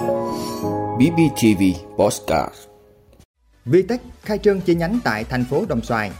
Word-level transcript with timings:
BBTV 0.00 1.62
Postcard 1.96 2.54
Vitech 3.64 4.00
khai 4.22 4.38
trương 4.38 4.60
chi 4.60 4.74
nhánh 4.74 4.98
tại 5.04 5.24
thành 5.24 5.44
phố 5.44 5.64
Đồng 5.68 5.82
Xoài. 5.82 6.10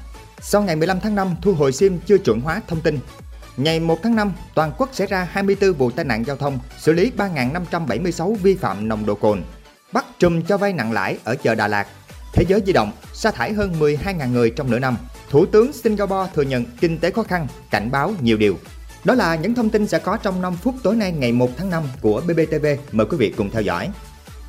Sau 0.40 0.62
ngày 0.62 0.76
15 0.76 1.00
tháng 1.00 1.14
5 1.14 1.34
thu 1.42 1.54
hồi 1.54 1.72
SIM 1.72 1.98
chưa 2.06 2.18
chuẩn 2.18 2.40
hóa 2.40 2.60
thông 2.68 2.80
tin. 2.80 2.98
Ngày 3.56 3.80
1 3.80 3.98
tháng 4.02 4.16
5, 4.16 4.32
toàn 4.54 4.72
quốc 4.78 4.88
xảy 4.92 5.06
ra 5.06 5.28
24 5.30 5.72
vụ 5.72 5.90
tai 5.90 6.04
nạn 6.04 6.24
giao 6.24 6.36
thông, 6.36 6.58
xử 6.78 6.92
lý 6.92 7.12
3.576 7.16 8.34
vi 8.34 8.54
phạm 8.54 8.88
nồng 8.88 9.06
độ 9.06 9.14
cồn. 9.14 9.42
Bắt 9.92 10.06
trùm 10.18 10.42
cho 10.42 10.58
vay 10.58 10.72
nặng 10.72 10.92
lãi 10.92 11.18
ở 11.24 11.34
chợ 11.34 11.54
Đà 11.54 11.68
Lạt. 11.68 11.86
Thế 12.32 12.44
giới 12.48 12.62
di 12.66 12.72
động, 12.72 12.92
sa 13.12 13.30
thải 13.30 13.52
hơn 13.52 13.74
12.000 13.80 14.32
người 14.32 14.50
trong 14.50 14.70
nửa 14.70 14.78
năm. 14.78 14.96
Thủ 15.30 15.46
tướng 15.46 15.72
Singapore 15.72 16.30
thừa 16.34 16.42
nhận 16.42 16.64
kinh 16.80 16.98
tế 16.98 17.10
khó 17.10 17.22
khăn, 17.22 17.46
cảnh 17.70 17.90
báo 17.90 18.12
nhiều 18.20 18.36
điều. 18.36 18.56
Đó 19.04 19.14
là 19.14 19.36
những 19.36 19.54
thông 19.54 19.70
tin 19.70 19.86
sẽ 19.86 19.98
có 19.98 20.16
trong 20.16 20.42
5 20.42 20.56
phút 20.56 20.74
tối 20.82 20.96
nay 20.96 21.12
ngày 21.12 21.32
1 21.32 21.50
tháng 21.56 21.70
5 21.70 21.84
của 22.00 22.22
BBTV. 22.26 22.66
Mời 22.92 23.06
quý 23.06 23.16
vị 23.16 23.34
cùng 23.36 23.50
theo 23.50 23.62
dõi. 23.62 23.88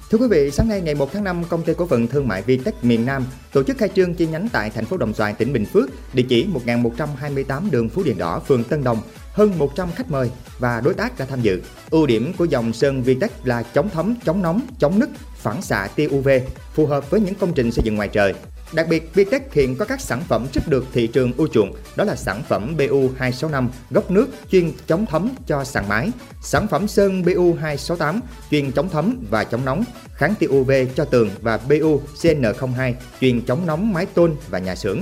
Thưa 0.09 0.17
quý 0.17 0.27
vị, 0.27 0.51
sáng 0.51 0.69
nay 0.69 0.81
ngày 0.81 0.95
1 0.95 1.13
tháng 1.13 1.23
5, 1.23 1.43
công 1.49 1.63
ty 1.63 1.73
cổ 1.77 1.87
phần 1.87 2.07
thương 2.07 2.27
mại 2.27 2.41
Vitech 2.41 2.83
miền 2.83 3.05
Nam 3.05 3.25
tổ 3.53 3.63
chức 3.63 3.77
khai 3.77 3.89
trương 3.95 4.13
chi 4.13 4.27
nhánh 4.27 4.47
tại 4.51 4.69
thành 4.69 4.85
phố 4.85 4.97
Đồng 4.97 5.13
Xoài, 5.13 5.33
tỉnh 5.33 5.53
Bình 5.53 5.65
Phước, 5.65 5.89
địa 6.13 6.25
chỉ 6.29 6.45
1128 6.45 7.71
đường 7.71 7.89
Phú 7.89 8.03
Điền 8.03 8.17
Đỏ, 8.17 8.39
phường 8.39 8.63
Tân 8.63 8.83
Đồng. 8.83 8.97
Hơn 9.33 9.53
100 9.57 9.89
khách 9.95 10.11
mời 10.11 10.31
và 10.59 10.81
đối 10.81 10.93
tác 10.93 11.19
đã 11.19 11.25
tham 11.25 11.41
dự. 11.41 11.61
Ưu 11.89 12.05
điểm 12.05 12.33
của 12.37 12.45
dòng 12.45 12.73
sơn 12.73 13.03
Vitech 13.03 13.31
là 13.43 13.63
chống 13.63 13.89
thấm, 13.89 14.15
chống 14.25 14.41
nóng, 14.41 14.61
chống 14.79 14.99
nứt, 14.99 15.09
phản 15.35 15.61
xạ 15.61 15.87
tia 15.95 16.07
UV, 16.07 16.29
phù 16.73 16.85
hợp 16.85 17.09
với 17.09 17.21
những 17.21 17.35
công 17.35 17.53
trình 17.53 17.71
xây 17.71 17.83
dựng 17.83 17.95
ngoài 17.95 18.07
trời. 18.07 18.33
Đặc 18.73 18.87
biệt, 18.89 19.13
Vitech 19.13 19.53
hiện 19.53 19.75
có 19.75 19.85
các 19.85 20.01
sản 20.01 20.21
phẩm 20.27 20.47
rất 20.53 20.67
được 20.67 20.85
thị 20.93 21.07
trường 21.07 21.33
ưa 21.37 21.47
chuộng, 21.47 21.73
đó 21.95 22.03
là 22.03 22.15
sản 22.15 22.43
phẩm 22.49 22.75
BU265 22.77 23.67
gốc 23.89 24.11
nước 24.11 24.27
chuyên 24.51 24.71
chống 24.87 25.05
thấm 25.05 25.29
cho 25.47 25.63
sàn 25.63 25.89
mái, 25.89 26.11
sản 26.43 26.67
phẩm 26.67 26.87
sơn 26.87 27.23
BU268 27.23 28.19
chuyên 28.51 28.71
chống 28.71 28.89
thấm 28.89 29.17
và 29.29 29.43
chống 29.43 29.65
nóng, 29.65 29.83
kháng 30.13 30.33
tia 30.39 30.47
UV 30.47 30.71
cho 30.95 31.05
tường 31.05 31.29
và 31.41 31.57
BU 31.57 32.01
CN02 32.21 32.93
chuyên 33.21 33.41
chống 33.41 33.65
nóng 33.65 33.93
mái 33.93 34.05
tôn 34.05 34.35
và 34.49 34.59
nhà 34.59 34.75
xưởng. 34.75 34.99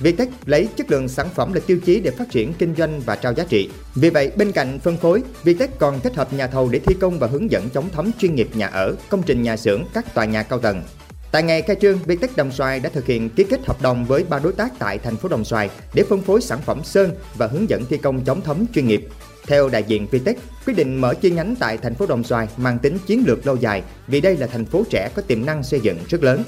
Vietech 0.00 0.28
lấy 0.46 0.68
chất 0.76 0.90
lượng 0.90 1.08
sản 1.08 1.28
phẩm 1.34 1.52
là 1.52 1.60
tiêu 1.66 1.78
chí 1.84 2.00
để 2.00 2.10
phát 2.10 2.30
triển 2.30 2.52
kinh 2.58 2.74
doanh 2.74 3.00
và 3.00 3.16
trao 3.16 3.34
giá 3.34 3.44
trị. 3.48 3.70
Vì 3.94 4.10
vậy, 4.10 4.32
bên 4.36 4.52
cạnh 4.52 4.78
phân 4.78 4.96
phối, 4.96 5.22
Vietech 5.44 5.78
còn 5.78 6.00
kết 6.00 6.14
hợp 6.14 6.32
nhà 6.32 6.46
thầu 6.46 6.68
để 6.68 6.78
thi 6.78 6.94
công 7.00 7.18
và 7.18 7.26
hướng 7.26 7.50
dẫn 7.50 7.68
chống 7.74 7.88
thấm 7.92 8.10
chuyên 8.18 8.34
nghiệp 8.34 8.48
nhà 8.54 8.66
ở, 8.66 8.94
công 9.08 9.22
trình 9.22 9.42
nhà 9.42 9.56
xưởng, 9.56 9.84
các 9.94 10.14
tòa 10.14 10.24
nhà 10.24 10.42
cao 10.42 10.58
tầng. 10.58 10.82
Tại 11.32 11.42
ngày 11.42 11.62
khai 11.62 11.76
trương, 11.80 11.98
Vietech 11.98 12.36
Đồng 12.36 12.52
Xoài 12.52 12.80
đã 12.80 12.90
thực 12.90 13.06
hiện 13.06 13.30
ký 13.30 13.44
kết 13.44 13.66
hợp 13.66 13.82
đồng 13.82 14.04
với 14.04 14.24
ba 14.24 14.38
đối 14.38 14.52
tác 14.52 14.72
tại 14.78 14.98
thành 14.98 15.16
phố 15.16 15.28
Đồng 15.28 15.44
Xoài 15.44 15.70
để 15.94 16.02
phân 16.08 16.22
phối 16.22 16.40
sản 16.40 16.58
phẩm 16.62 16.84
sơn 16.84 17.10
và 17.34 17.46
hướng 17.46 17.70
dẫn 17.70 17.84
thi 17.88 17.96
công 17.96 18.24
chống 18.24 18.40
thấm 18.40 18.66
chuyên 18.74 18.86
nghiệp. 18.86 19.08
Theo 19.46 19.68
đại 19.68 19.82
diện 19.82 20.06
Vietech, 20.10 20.38
quyết 20.66 20.74
định 20.74 21.00
mở 21.00 21.14
chi 21.14 21.30
nhánh 21.30 21.56
tại 21.56 21.78
thành 21.78 21.94
phố 21.94 22.06
Đồng 22.06 22.24
Xoài 22.24 22.48
mang 22.56 22.78
tính 22.78 22.98
chiến 23.06 23.24
lược 23.26 23.46
lâu 23.46 23.56
dài 23.56 23.82
vì 24.06 24.20
đây 24.20 24.36
là 24.36 24.46
thành 24.46 24.64
phố 24.64 24.84
trẻ 24.90 25.10
có 25.14 25.22
tiềm 25.22 25.46
năng 25.46 25.62
xây 25.62 25.80
dựng 25.80 25.98
rất 26.08 26.22
lớn. 26.22 26.42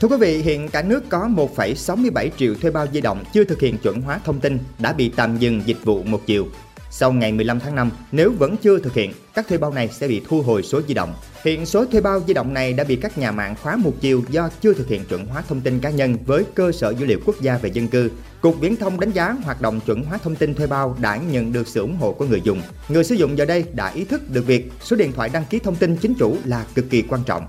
Thưa 0.00 0.08
quý 0.08 0.16
vị, 0.16 0.42
hiện 0.42 0.68
cả 0.68 0.82
nước 0.82 1.02
có 1.08 1.28
1,67 1.56 2.28
triệu 2.36 2.54
thuê 2.54 2.70
bao 2.70 2.86
di 2.92 3.00
động 3.00 3.24
chưa 3.32 3.44
thực 3.44 3.60
hiện 3.60 3.78
chuẩn 3.78 4.00
hóa 4.00 4.20
thông 4.24 4.40
tin 4.40 4.58
đã 4.78 4.92
bị 4.92 5.12
tạm 5.16 5.38
dừng 5.38 5.62
dịch 5.66 5.84
vụ 5.84 6.02
một 6.02 6.20
chiều. 6.26 6.46
Sau 6.92 7.12
ngày 7.12 7.32
15 7.32 7.60
tháng 7.60 7.74
5, 7.74 7.90
nếu 8.12 8.32
vẫn 8.38 8.56
chưa 8.56 8.78
thực 8.78 8.94
hiện, 8.94 9.12
các 9.34 9.48
thuê 9.48 9.58
bao 9.58 9.72
này 9.72 9.88
sẽ 9.88 10.08
bị 10.08 10.22
thu 10.28 10.42
hồi 10.42 10.62
số 10.62 10.80
di 10.88 10.94
động. 10.94 11.14
Hiện 11.44 11.66
số 11.66 11.84
thuê 11.84 12.00
bao 12.00 12.20
di 12.26 12.34
động 12.34 12.54
này 12.54 12.72
đã 12.72 12.84
bị 12.84 12.96
các 12.96 13.18
nhà 13.18 13.32
mạng 13.32 13.54
khóa 13.62 13.76
một 13.76 13.92
chiều 14.00 14.22
do 14.30 14.50
chưa 14.60 14.74
thực 14.74 14.88
hiện 14.88 15.04
chuẩn 15.04 15.26
hóa 15.26 15.42
thông 15.48 15.60
tin 15.60 15.80
cá 15.80 15.90
nhân 15.90 16.16
với 16.26 16.44
cơ 16.54 16.72
sở 16.72 16.90
dữ 16.90 17.06
liệu 17.06 17.18
quốc 17.26 17.40
gia 17.40 17.58
về 17.58 17.70
dân 17.72 17.88
cư. 17.88 18.10
Cục 18.40 18.60
Viễn 18.60 18.76
thông 18.76 19.00
đánh 19.00 19.10
giá 19.10 19.36
hoạt 19.44 19.60
động 19.60 19.80
chuẩn 19.86 20.02
hóa 20.02 20.18
thông 20.18 20.36
tin 20.36 20.54
thuê 20.54 20.66
bao 20.66 20.96
đã 21.00 21.16
nhận 21.16 21.52
được 21.52 21.68
sự 21.68 21.80
ủng 21.80 21.96
hộ 21.96 22.12
của 22.12 22.26
người 22.26 22.40
dùng. 22.44 22.62
Người 22.88 23.04
sử 23.04 23.14
dụng 23.14 23.38
giờ 23.38 23.44
đây 23.44 23.64
đã 23.72 23.88
ý 23.88 24.04
thức 24.04 24.30
được 24.30 24.46
việc 24.46 24.72
số 24.82 24.96
điện 24.96 25.12
thoại 25.12 25.30
đăng 25.32 25.44
ký 25.50 25.58
thông 25.58 25.76
tin 25.76 25.96
chính 25.96 26.14
chủ 26.14 26.36
là 26.44 26.64
cực 26.74 26.90
kỳ 26.90 27.02
quan 27.02 27.22
trọng. 27.26 27.46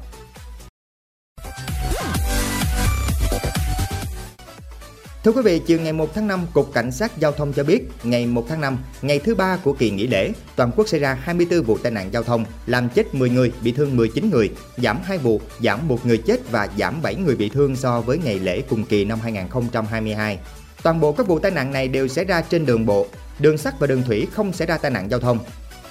Thưa 5.23 5.31
quý 5.31 5.41
vị, 5.41 5.61
chiều 5.65 5.79
ngày 5.79 5.93
1 5.93 6.13
tháng 6.13 6.27
5, 6.27 6.45
Cục 6.53 6.73
Cảnh 6.73 6.91
sát 6.91 7.17
Giao 7.17 7.31
thông 7.31 7.53
cho 7.53 7.63
biết, 7.63 7.83
ngày 8.03 8.27
1 8.27 8.45
tháng 8.49 8.61
5, 8.61 8.77
ngày 9.01 9.19
thứ 9.19 9.35
ba 9.35 9.57
của 9.63 9.73
kỳ 9.73 9.91
nghỉ 9.91 10.07
lễ, 10.07 10.31
toàn 10.55 10.71
quốc 10.75 10.87
xảy 10.87 10.99
ra 10.99 11.13
24 11.13 11.63
vụ 11.63 11.77
tai 11.77 11.91
nạn 11.91 12.13
giao 12.13 12.23
thông, 12.23 12.45
làm 12.65 12.89
chết 12.89 13.15
10 13.15 13.29
người, 13.29 13.51
bị 13.63 13.71
thương 13.71 13.97
19 13.97 14.29
người, 14.29 14.51
giảm 14.77 14.99
2 15.03 15.17
vụ, 15.17 15.41
giảm 15.63 15.87
1 15.87 16.05
người 16.05 16.17
chết 16.17 16.51
và 16.51 16.67
giảm 16.77 17.01
7 17.01 17.15
người 17.15 17.35
bị 17.35 17.49
thương 17.49 17.75
so 17.75 18.01
với 18.01 18.17
ngày 18.17 18.39
lễ 18.39 18.61
cùng 18.69 18.85
kỳ 18.85 19.05
năm 19.05 19.19
2022. 19.23 20.39
Toàn 20.83 20.99
bộ 20.99 21.11
các 21.11 21.27
vụ 21.27 21.39
tai 21.39 21.51
nạn 21.51 21.71
này 21.71 21.87
đều 21.87 22.07
xảy 22.07 22.25
ra 22.25 22.41
trên 22.41 22.65
đường 22.65 22.85
bộ, 22.85 23.07
đường 23.39 23.57
sắt 23.57 23.79
và 23.79 23.87
đường 23.87 24.03
thủy 24.03 24.27
không 24.31 24.53
xảy 24.53 24.67
ra 24.67 24.77
tai 24.77 24.91
nạn 24.91 25.09
giao 25.09 25.19
thông. 25.19 25.39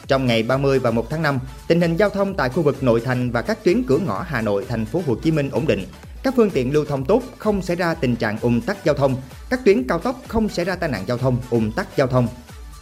Trong 0.06 0.26
ngày 0.26 0.42
30 0.42 0.78
và 0.78 0.90
1 0.90 1.10
tháng 1.10 1.22
5, 1.22 1.38
tình 1.68 1.80
hình 1.80 1.96
giao 1.96 2.10
thông 2.10 2.34
tại 2.34 2.48
khu 2.48 2.62
vực 2.62 2.82
nội 2.82 3.00
thành 3.04 3.30
và 3.30 3.42
các 3.42 3.64
tuyến 3.64 3.82
cửa 3.82 3.98
ngõ 3.98 4.22
Hà 4.22 4.40
Nội, 4.40 4.64
thành 4.68 4.86
phố 4.86 5.02
Hồ 5.06 5.14
Chí 5.14 5.30
Minh 5.30 5.50
ổn 5.50 5.66
định, 5.66 5.84
các 6.22 6.34
phương 6.36 6.50
tiện 6.50 6.72
lưu 6.72 6.84
thông 6.84 7.04
tốt, 7.04 7.22
không 7.38 7.62
xảy 7.62 7.76
ra 7.76 7.94
tình 7.94 8.16
trạng 8.16 8.38
ùn 8.40 8.60
tắc 8.60 8.84
giao 8.84 8.94
thông, 8.94 9.16
các 9.50 9.60
tuyến 9.64 9.86
cao 9.88 9.98
tốc 9.98 10.22
không 10.28 10.48
xảy 10.48 10.64
ra 10.64 10.76
tai 10.76 10.88
nạn 10.88 11.04
giao 11.06 11.18
thông, 11.18 11.38
ùn 11.50 11.72
tắc 11.72 11.96
giao 11.96 12.06
thông. 12.06 12.28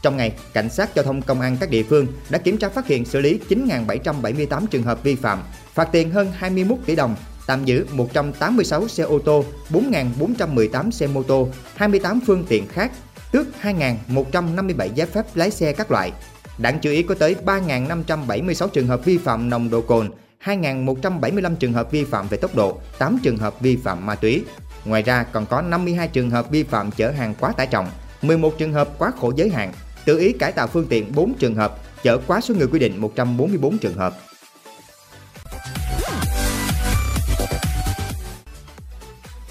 Trong 0.03 0.17
ngày, 0.17 0.33
cảnh 0.53 0.71
sát 0.71 0.95
giao 0.95 1.05
thông 1.05 1.23
công 1.23 1.41
an 1.41 1.57
các 1.61 1.71
địa 1.71 1.83
phương 1.83 2.07
đã 2.31 2.39
kiểm 2.39 2.59
tra 2.59 2.69
phát 2.69 2.87
hiện 2.87 3.05
xử 3.05 3.21
lý 3.21 3.41
9.778 3.49 4.67
trường 4.67 4.83
hợp 4.83 5.03
vi 5.03 5.15
phạm, 5.15 5.43
phạt 5.75 5.89
tiền 5.93 6.11
hơn 6.11 6.33
21 6.37 6.79
tỷ 6.87 6.97
đồng, 6.97 7.17
tạm 7.47 7.65
giữ 7.65 7.87
186 7.93 8.89
xe 8.89 9.03
ô 9.03 9.19
tô, 9.19 9.45
4.418 9.71 10.91
xe 10.91 11.07
mô 11.07 11.23
tô, 11.23 11.49
28 11.75 12.21
phương 12.27 12.45
tiện 12.49 12.69
khác, 12.69 12.93
tước 13.33 13.47
2.157 13.63 14.89
giấy 14.95 15.07
phép 15.07 15.25
lái 15.35 15.51
xe 15.51 15.73
các 15.73 15.91
loại. 15.91 16.13
Đáng 16.59 16.79
chú 16.83 16.91
ý 16.91 17.03
có 17.03 17.15
tới 17.15 17.37
3.576 17.45 18.69
trường 18.69 18.87
hợp 18.87 19.05
vi 19.05 19.19
phạm 19.19 19.51
nồng 19.51 19.71
độ 19.71 19.81
cồn, 19.81 20.11
2.175 20.45 21.57
trường 21.57 21.73
hợp 21.73 21.91
vi 21.91 22.05
phạm 22.05 22.29
về 22.29 22.39
tốc 22.39 22.55
độ, 22.55 22.81
8 22.99 23.19
trường 23.23 23.37
hợp 23.37 23.61
vi 23.61 23.77
phạm 23.77 24.07
ma 24.07 24.15
túy. 24.15 24.45
Ngoài 24.85 25.03
ra 25.03 25.23
còn 25.23 25.47
có 25.47 25.63
52 25.63 26.09
trường 26.09 26.31
hợp 26.31 26.51
vi 26.51 26.63
phạm 26.63 26.91
chở 26.91 27.11
hàng 27.11 27.35
quá 27.41 27.53
tải 27.53 27.67
trọng, 27.67 27.91
11 28.23 28.59
trường 28.59 28.73
hợp 28.73 28.89
quá 28.99 29.13
khổ 29.21 29.33
giới 29.37 29.51
hạn, 29.51 29.73
tự 30.05 30.19
ý 30.19 30.33
cải 30.33 30.53
tạo 30.53 30.67
phương 30.67 30.87
tiện 30.89 31.13
4 31.15 31.35
trường 31.35 31.55
hợp, 31.55 31.79
chở 32.03 32.19
quá 32.27 32.41
số 32.41 32.55
người 32.55 32.67
quy 32.67 32.79
định 32.79 33.01
144 33.01 33.79
trường 33.79 33.95
hợp. 33.95 34.15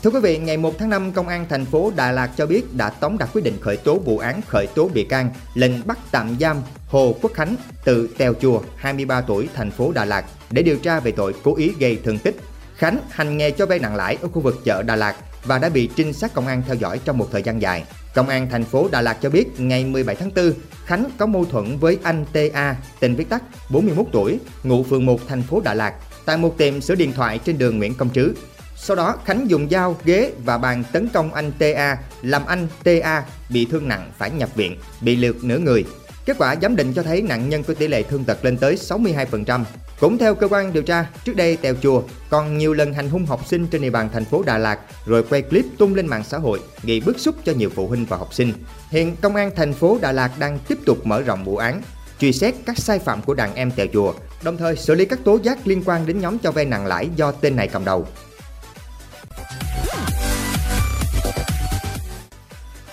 Thưa 0.03 0.09
quý 0.09 0.19
vị, 0.19 0.37
ngày 0.37 0.57
1 0.57 0.73
tháng 0.77 0.89
5, 0.89 1.11
Công 1.11 1.27
an 1.27 1.45
thành 1.49 1.65
phố 1.65 1.91
Đà 1.95 2.11
Lạt 2.11 2.29
cho 2.37 2.45
biết 2.45 2.73
đã 2.73 2.89
tống 2.89 3.17
đạt 3.17 3.29
quyết 3.33 3.43
định 3.43 3.57
khởi 3.61 3.77
tố 3.77 3.99
vụ 3.99 4.17
án 4.17 4.41
khởi 4.47 4.67
tố 4.75 4.89
bị 4.93 5.03
can, 5.03 5.29
lệnh 5.53 5.87
bắt 5.87 5.97
tạm 6.11 6.35
giam 6.39 6.57
Hồ 6.87 7.15
Quốc 7.21 7.33
Khánh 7.33 7.55
tự 7.85 8.09
Tèo 8.17 8.33
Chùa, 8.41 8.61
23 8.75 9.21
tuổi, 9.21 9.49
thành 9.55 9.71
phố 9.71 9.91
Đà 9.91 10.05
Lạt 10.05 10.25
để 10.51 10.61
điều 10.61 10.77
tra 10.77 10.99
về 10.99 11.11
tội 11.11 11.33
cố 11.43 11.55
ý 11.55 11.73
gây 11.79 11.99
thương 12.03 12.19
tích. 12.19 12.35
Khánh 12.75 12.97
hành 13.09 13.37
nghề 13.37 13.51
cho 13.51 13.65
vay 13.65 13.79
nặng 13.79 13.95
lãi 13.95 14.17
ở 14.21 14.27
khu 14.27 14.41
vực 14.41 14.61
chợ 14.63 14.83
Đà 14.83 14.95
Lạt 14.95 15.15
và 15.43 15.57
đã 15.57 15.69
bị 15.69 15.89
trinh 15.95 16.13
sát 16.13 16.33
công 16.33 16.47
an 16.47 16.63
theo 16.67 16.75
dõi 16.75 16.99
trong 17.05 17.17
một 17.17 17.27
thời 17.31 17.43
gian 17.43 17.61
dài. 17.61 17.83
Công 18.15 18.29
an 18.29 18.47
thành 18.51 18.63
phố 18.63 18.87
Đà 18.91 19.01
Lạt 19.01 19.17
cho 19.21 19.29
biết 19.29 19.59
ngày 19.59 19.85
17 19.85 20.15
tháng 20.15 20.31
4, 20.35 20.53
Khánh 20.85 21.05
có 21.17 21.25
mâu 21.25 21.45
thuẫn 21.45 21.77
với 21.77 21.97
anh 22.03 22.25
TA, 22.33 22.75
tên 22.99 23.15
viết 23.15 23.29
tắt, 23.29 23.43
41 23.69 24.05
tuổi, 24.11 24.39
ngụ 24.63 24.83
phường 24.83 25.05
1 25.05 25.27
thành 25.27 25.41
phố 25.41 25.61
Đà 25.61 25.73
Lạt, 25.73 25.93
tại 26.25 26.37
một 26.37 26.57
tiệm 26.57 26.81
sửa 26.81 26.95
điện 26.95 27.11
thoại 27.13 27.39
trên 27.45 27.57
đường 27.57 27.77
Nguyễn 27.77 27.95
Công 27.95 28.09
Trứ. 28.09 28.33
Sau 28.75 28.95
đó, 28.95 29.15
Khánh 29.25 29.49
dùng 29.49 29.69
dao, 29.69 29.97
ghế 30.05 30.31
và 30.45 30.57
bàn 30.57 30.83
tấn 30.91 31.09
công 31.09 31.33
anh 31.33 31.51
TA, 31.59 31.97
làm 32.21 32.45
anh 32.45 32.67
TA 32.83 33.23
bị 33.49 33.65
thương 33.65 33.87
nặng 33.87 34.11
phải 34.17 34.31
nhập 34.31 34.55
viện, 34.55 34.77
bị 35.01 35.15
liệt 35.15 35.43
nửa 35.43 35.57
người. 35.57 35.85
Kết 36.27 36.37
quả 36.39 36.55
giám 36.61 36.75
định 36.75 36.93
cho 36.93 37.03
thấy 37.03 37.21
nạn 37.21 37.49
nhân 37.49 37.63
có 37.63 37.73
tỷ 37.73 37.87
lệ 37.87 38.03
thương 38.03 38.23
tật 38.23 38.45
lên 38.45 38.57
tới 38.57 38.75
62%. 38.75 39.63
Cũng 39.99 40.17
theo 40.17 40.35
cơ 40.35 40.47
quan 40.47 40.73
điều 40.73 40.83
tra, 40.83 41.05
trước 41.23 41.35
đây 41.35 41.57
Tèo 41.57 41.75
Chùa 41.81 42.01
còn 42.29 42.57
nhiều 42.57 42.73
lần 42.73 42.93
hành 42.93 43.09
hung 43.09 43.25
học 43.25 43.47
sinh 43.47 43.67
trên 43.67 43.81
địa 43.81 43.89
bàn 43.89 44.09
thành 44.13 44.25
phố 44.25 44.43
Đà 44.43 44.57
Lạt 44.57 44.79
rồi 45.05 45.23
quay 45.23 45.41
clip 45.41 45.65
tung 45.77 45.95
lên 45.95 46.07
mạng 46.07 46.23
xã 46.23 46.37
hội, 46.37 46.59
gây 46.83 47.01
bức 47.05 47.19
xúc 47.19 47.35
cho 47.45 47.53
nhiều 47.53 47.69
phụ 47.75 47.87
huynh 47.87 48.05
và 48.05 48.17
học 48.17 48.33
sinh. 48.33 48.53
Hiện 48.89 49.15
công 49.21 49.35
an 49.35 49.51
thành 49.55 49.73
phố 49.73 49.97
Đà 50.01 50.11
Lạt 50.11 50.31
đang 50.39 50.59
tiếp 50.67 50.77
tục 50.85 51.05
mở 51.05 51.21
rộng 51.21 51.43
vụ 51.43 51.57
án, 51.57 51.81
truy 52.19 52.33
xét 52.33 52.55
các 52.65 52.77
sai 52.77 52.99
phạm 52.99 53.21
của 53.21 53.33
đàn 53.33 53.55
em 53.55 53.71
Tèo 53.71 53.87
Chùa, 53.93 54.13
đồng 54.43 54.57
thời 54.57 54.75
xử 54.75 54.95
lý 54.95 55.05
các 55.05 55.19
tố 55.23 55.39
giác 55.43 55.67
liên 55.67 55.83
quan 55.85 56.05
đến 56.05 56.19
nhóm 56.19 56.39
cho 56.39 56.51
vay 56.51 56.65
nặng 56.65 56.85
lãi 56.85 57.09
do 57.15 57.31
tên 57.31 57.55
này 57.55 57.67
cầm 57.67 57.85
đầu. 57.85 58.05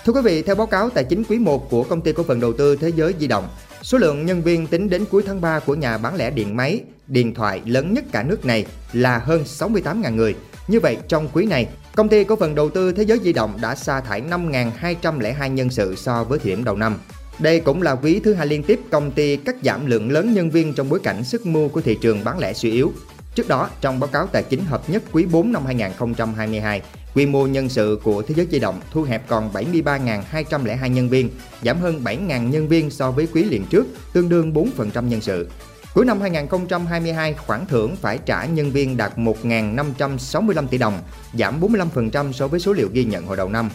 Thưa 0.05 0.13
quý 0.13 0.21
vị, 0.21 0.41
theo 0.41 0.55
báo 0.55 0.67
cáo 0.67 0.89
tài 0.89 1.03
chính 1.03 1.23
quý 1.23 1.39
1 1.39 1.69
của 1.69 1.83
công 1.83 2.01
ty 2.01 2.11
cổ 2.13 2.23
phần 2.23 2.39
đầu 2.39 2.53
tư 2.53 2.75
Thế 2.75 2.91
giới 2.95 3.13
di 3.19 3.27
động, 3.27 3.47
số 3.81 3.97
lượng 3.97 4.25
nhân 4.25 4.41
viên 4.41 4.67
tính 4.67 4.89
đến 4.89 5.05
cuối 5.11 5.23
tháng 5.25 5.41
3 5.41 5.59
của 5.59 5.75
nhà 5.75 5.97
bán 5.97 6.15
lẻ 6.15 6.29
điện 6.29 6.55
máy, 6.55 6.81
điện 7.07 7.33
thoại 7.33 7.61
lớn 7.65 7.93
nhất 7.93 8.03
cả 8.11 8.23
nước 8.23 8.45
này 8.45 8.65
là 8.93 9.17
hơn 9.17 9.43
68.000 9.43 10.15
người. 10.15 10.35
Như 10.67 10.79
vậy, 10.79 10.97
trong 11.07 11.27
quý 11.33 11.45
này, 11.45 11.67
công 11.95 12.09
ty 12.09 12.23
cổ 12.23 12.35
phần 12.35 12.55
đầu 12.55 12.69
tư 12.69 12.91
Thế 12.91 13.03
giới 13.03 13.19
di 13.23 13.33
động 13.33 13.57
đã 13.61 13.75
sa 13.75 14.01
thải 14.01 14.21
5.202 14.21 15.47
nhân 15.47 15.69
sự 15.69 15.95
so 15.95 16.23
với 16.23 16.39
thời 16.39 16.51
điểm 16.51 16.63
đầu 16.63 16.75
năm. 16.75 16.97
Đây 17.39 17.59
cũng 17.59 17.81
là 17.81 17.95
quý 17.95 18.19
thứ 18.19 18.33
hai 18.33 18.47
liên 18.47 18.63
tiếp 18.63 18.79
công 18.89 19.11
ty 19.11 19.37
cắt 19.37 19.55
giảm 19.63 19.85
lượng 19.85 20.11
lớn 20.11 20.33
nhân 20.33 20.49
viên 20.49 20.73
trong 20.73 20.89
bối 20.89 20.99
cảnh 21.03 21.23
sức 21.23 21.45
mua 21.45 21.67
của 21.67 21.81
thị 21.81 21.97
trường 22.01 22.23
bán 22.23 22.39
lẻ 22.39 22.53
suy 22.53 22.71
yếu. 22.71 22.91
Trước 23.35 23.47
đó, 23.47 23.69
trong 23.81 23.99
báo 23.99 24.07
cáo 24.07 24.27
tài 24.27 24.43
chính 24.43 24.65
hợp 24.65 24.89
nhất 24.89 25.03
quý 25.11 25.25
4 25.25 25.51
năm 25.51 25.65
2022, 25.65 26.81
Quy 27.15 27.25
mô 27.25 27.47
nhân 27.47 27.69
sự 27.69 27.99
của 28.03 28.21
Thế 28.21 28.35
giới 28.37 28.47
di 28.51 28.59
động 28.59 28.81
thu 28.91 29.03
hẹp 29.03 29.27
còn 29.27 29.51
73.202 29.53 30.87
nhân 30.87 31.09
viên, 31.09 31.29
giảm 31.63 31.79
hơn 31.79 32.01
7.000 32.03 32.49
nhân 32.49 32.67
viên 32.67 32.89
so 32.89 33.11
với 33.11 33.27
quý 33.33 33.43
liền 33.43 33.65
trước, 33.65 33.85
tương 34.13 34.29
đương 34.29 34.53
4% 34.53 35.07
nhân 35.07 35.21
sự. 35.21 35.49
Cuối 35.93 36.05
năm 36.05 36.21
2022, 36.21 37.33
khoản 37.33 37.65
thưởng 37.65 37.95
phải 37.95 38.17
trả 38.25 38.45
nhân 38.45 38.71
viên 38.71 38.97
đạt 38.97 39.17
1.565 39.17 40.67
tỷ 40.67 40.77
đồng, 40.77 40.99
giảm 41.33 41.61
45% 41.61 42.31
so 42.31 42.47
với 42.47 42.59
số 42.59 42.73
liệu 42.73 42.89
ghi 42.93 43.05
nhận 43.05 43.25
hồi 43.25 43.37
đầu 43.37 43.49
năm. 43.49 43.69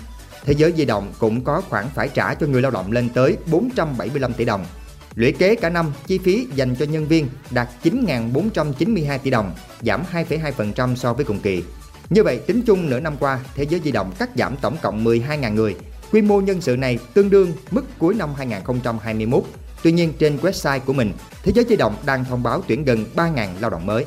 Thế 0.45 0.53
giới 0.53 0.73
di 0.77 0.85
động 0.85 1.13
cũng 1.19 1.45
có 1.45 1.61
khoản 1.61 1.85
phải 1.95 2.09
trả 2.09 2.35
cho 2.35 2.47
người 2.47 2.63
lao 2.63 2.71
động 2.71 2.93
lên 2.93 3.09
tới 3.09 3.37
475 3.51 4.33
tỷ 4.33 4.45
đồng. 4.45 4.67
Lũy 5.15 5.33
kế 5.33 5.55
cả 5.55 5.71
năm, 5.71 5.93
chi 6.07 6.19
phí 6.19 6.47
dành 6.55 6.77
cho 6.77 6.85
nhân 6.85 7.07
viên 7.07 7.29
đạt 7.51 7.69
9.492 7.83 9.19
tỷ 9.19 9.31
đồng, 9.31 9.55
giảm 9.83 10.03
2,2% 10.13 10.95
so 10.95 11.15
với 11.15 11.25
cùng 11.25 11.41
kỳ. 11.41 11.63
Như 12.11 12.23
vậy, 12.23 12.39
tính 12.47 12.63
chung 12.67 12.91
nửa 12.91 13.01
năm 13.01 13.17
qua, 13.21 13.41
Thế 13.55 13.65
giới 13.65 13.81
di 13.85 13.93
động 13.93 14.13
cắt 14.19 14.31
giảm 14.37 14.57
tổng 14.57 14.77
cộng 14.83 15.05
12.000 15.05 15.55
người. 15.55 15.77
Quy 16.13 16.23
mô 16.23 16.41
nhân 16.41 16.61
sự 16.61 16.77
này 16.77 16.99
tương 17.15 17.31
đương 17.31 17.53
mức 17.71 17.85
cuối 17.99 18.15
năm 18.15 18.35
2021. 18.35 19.43
Tuy 19.83 19.93
nhiên, 19.93 20.13
trên 20.19 20.37
website 20.37 20.81
của 20.81 20.93
mình, 20.93 21.13
Thế 21.43 21.53
giới 21.55 21.65
di 21.69 21.77
động 21.77 21.97
đang 22.07 22.25
thông 22.25 22.43
báo 22.43 22.63
tuyển 22.69 22.85
gần 22.85 23.05
3.000 23.17 23.49
lao 23.61 23.71
động 23.71 23.87
mới. 23.87 24.05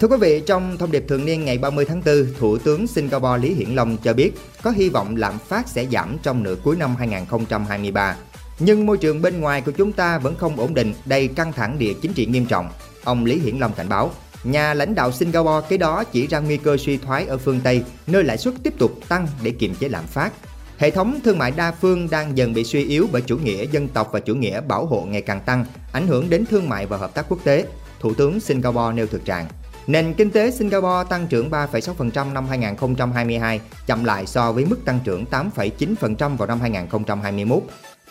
Thưa 0.00 0.08
quý 0.08 0.16
vị, 0.20 0.42
trong 0.46 0.78
thông 0.78 0.90
điệp 0.90 1.04
thường 1.08 1.24
niên 1.24 1.44
ngày 1.44 1.58
30 1.58 1.84
tháng 1.84 2.02
4, 2.06 2.26
Thủ 2.38 2.58
tướng 2.58 2.86
Singapore 2.86 3.42
Lý 3.42 3.54
Hiển 3.54 3.70
Long 3.74 3.96
cho 3.96 4.12
biết 4.12 4.32
có 4.62 4.70
hy 4.70 4.88
vọng 4.88 5.16
lạm 5.16 5.38
phát 5.38 5.68
sẽ 5.68 5.86
giảm 5.92 6.16
trong 6.22 6.42
nửa 6.42 6.54
cuối 6.64 6.76
năm 6.76 6.96
2023. 6.98 8.16
Nhưng 8.58 8.86
môi 8.86 8.98
trường 8.98 9.22
bên 9.22 9.40
ngoài 9.40 9.60
của 9.60 9.72
chúng 9.72 9.92
ta 9.92 10.18
vẫn 10.18 10.36
không 10.36 10.56
ổn 10.56 10.74
định, 10.74 10.94
đầy 11.04 11.28
căng 11.28 11.52
thẳng 11.52 11.78
địa 11.78 11.92
chính 12.02 12.12
trị 12.12 12.26
nghiêm 12.26 12.46
trọng. 12.46 12.68
Ông 13.04 13.24
Lý 13.24 13.38
Hiển 13.38 13.58
Long 13.58 13.72
cảnh 13.72 13.88
báo, 13.88 14.10
nhà 14.44 14.74
lãnh 14.74 14.94
đạo 14.94 15.12
Singapore 15.12 15.66
cái 15.68 15.78
đó 15.78 16.04
chỉ 16.04 16.26
ra 16.26 16.38
nguy 16.38 16.56
cơ 16.56 16.76
suy 16.76 16.96
thoái 16.96 17.26
ở 17.26 17.38
phương 17.38 17.60
Tây, 17.64 17.84
nơi 18.06 18.24
lãi 18.24 18.38
suất 18.38 18.54
tiếp 18.62 18.74
tục 18.78 18.92
tăng 19.08 19.26
để 19.42 19.50
kiềm 19.50 19.74
chế 19.74 19.88
lạm 19.88 20.06
phát. 20.06 20.32
Hệ 20.78 20.90
thống 20.90 21.20
thương 21.24 21.38
mại 21.38 21.50
đa 21.50 21.72
phương 21.72 22.10
đang 22.10 22.38
dần 22.38 22.54
bị 22.54 22.64
suy 22.64 22.84
yếu 22.84 23.06
bởi 23.12 23.22
chủ 23.22 23.36
nghĩa 23.36 23.66
dân 23.66 23.88
tộc 23.88 24.08
và 24.12 24.20
chủ 24.20 24.34
nghĩa 24.34 24.60
bảo 24.60 24.86
hộ 24.86 25.00
ngày 25.08 25.22
càng 25.22 25.40
tăng, 25.40 25.64
ảnh 25.92 26.06
hưởng 26.06 26.30
đến 26.30 26.46
thương 26.46 26.68
mại 26.68 26.86
và 26.86 26.96
hợp 26.96 27.14
tác 27.14 27.26
quốc 27.28 27.38
tế. 27.44 27.66
Thủ 28.00 28.14
tướng 28.14 28.40
Singapore 28.40 28.94
nêu 28.94 29.06
thực 29.06 29.24
trạng. 29.24 29.46
Nền 29.86 30.14
kinh 30.14 30.30
tế 30.30 30.50
Singapore 30.50 31.08
tăng 31.08 31.26
trưởng 31.26 31.50
3,6% 31.50 32.32
năm 32.32 32.46
2022, 32.48 33.60
chậm 33.86 34.04
lại 34.04 34.26
so 34.26 34.52
với 34.52 34.64
mức 34.64 34.84
tăng 34.84 35.00
trưởng 35.04 35.24
8,9% 35.30 36.36
vào 36.36 36.48
năm 36.48 36.60
2021. 36.60 37.62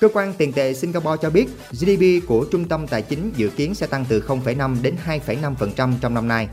Cơ 0.01 0.07
quan 0.13 0.33
tiền 0.37 0.53
tệ 0.53 0.73
Singapore 0.73 1.17
cho 1.21 1.29
biết 1.29 1.47
GDP 1.71 2.27
của 2.27 2.45
trung 2.51 2.67
tâm 2.67 2.87
tài 2.87 3.01
chính 3.01 3.31
dự 3.35 3.49
kiến 3.49 3.75
sẽ 3.75 3.87
tăng 3.87 4.05
từ 4.09 4.23
0,5 4.27 4.81
đến 4.81 4.95
2,5% 5.05 5.93
trong 6.01 6.13
năm 6.13 6.27
nay. 6.27 6.47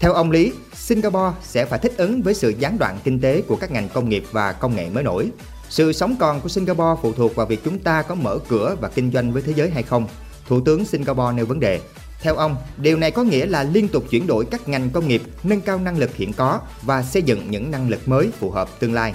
Theo 0.00 0.12
ông 0.12 0.30
Lý, 0.30 0.52
Singapore 0.74 1.36
sẽ 1.42 1.64
phải 1.64 1.78
thích 1.78 1.92
ứng 1.96 2.22
với 2.22 2.34
sự 2.34 2.48
gián 2.58 2.78
đoạn 2.78 2.98
kinh 3.04 3.20
tế 3.20 3.42
của 3.42 3.56
các 3.56 3.70
ngành 3.70 3.88
công 3.88 4.08
nghiệp 4.08 4.24
và 4.32 4.52
công 4.52 4.76
nghệ 4.76 4.90
mới 4.90 5.02
nổi. 5.02 5.30
Sự 5.68 5.92
sống 5.92 6.16
còn 6.18 6.40
của 6.40 6.48
Singapore 6.48 7.00
phụ 7.02 7.12
thuộc 7.12 7.36
vào 7.36 7.46
việc 7.46 7.64
chúng 7.64 7.78
ta 7.78 8.02
có 8.02 8.14
mở 8.14 8.38
cửa 8.48 8.76
và 8.80 8.88
kinh 8.88 9.10
doanh 9.12 9.32
với 9.32 9.42
thế 9.42 9.52
giới 9.56 9.70
hay 9.70 9.82
không. 9.82 10.08
Thủ 10.46 10.60
tướng 10.60 10.84
Singapore 10.84 11.36
nêu 11.36 11.46
vấn 11.46 11.60
đề. 11.60 11.80
Theo 12.20 12.34
ông, 12.34 12.56
điều 12.76 12.96
này 12.96 13.10
có 13.10 13.22
nghĩa 13.22 13.46
là 13.46 13.62
liên 13.62 13.88
tục 13.88 14.04
chuyển 14.10 14.26
đổi 14.26 14.44
các 14.44 14.68
ngành 14.68 14.90
công 14.90 15.08
nghiệp, 15.08 15.22
nâng 15.42 15.60
cao 15.60 15.78
năng 15.78 15.98
lực 15.98 16.14
hiện 16.14 16.32
có 16.32 16.60
và 16.82 17.02
xây 17.02 17.22
dựng 17.22 17.50
những 17.50 17.70
năng 17.70 17.88
lực 17.88 18.08
mới 18.08 18.30
phù 18.40 18.50
hợp 18.50 18.80
tương 18.80 18.92
lai. 18.92 19.14